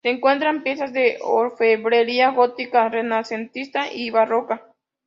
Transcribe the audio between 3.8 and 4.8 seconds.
y barroca.